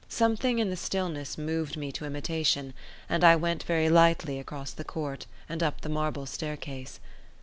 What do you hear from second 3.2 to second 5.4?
I went very lightly across the court